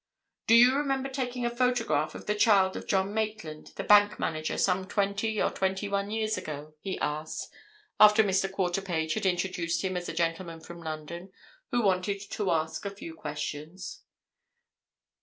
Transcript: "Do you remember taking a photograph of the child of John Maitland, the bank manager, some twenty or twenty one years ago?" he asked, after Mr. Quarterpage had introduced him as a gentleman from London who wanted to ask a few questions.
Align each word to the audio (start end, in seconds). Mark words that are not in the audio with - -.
"Do 0.47 0.55
you 0.55 0.75
remember 0.75 1.09
taking 1.09 1.45
a 1.45 1.49
photograph 1.55 2.15
of 2.15 2.25
the 2.25 2.33
child 2.33 2.75
of 2.75 2.87
John 2.87 3.13
Maitland, 3.13 3.73
the 3.75 3.83
bank 3.83 4.17
manager, 4.17 4.57
some 4.57 4.87
twenty 4.87 5.39
or 5.39 5.51
twenty 5.51 5.87
one 5.87 6.09
years 6.09 6.39
ago?" 6.39 6.73
he 6.79 6.97
asked, 6.97 7.53
after 7.99 8.23
Mr. 8.23 8.49
Quarterpage 8.51 9.13
had 9.13 9.27
introduced 9.27 9.83
him 9.83 9.95
as 9.95 10.09
a 10.09 10.13
gentleman 10.13 10.59
from 10.59 10.81
London 10.81 11.31
who 11.69 11.83
wanted 11.83 12.19
to 12.19 12.49
ask 12.49 12.83
a 12.83 12.89
few 12.89 13.13
questions. 13.13 14.01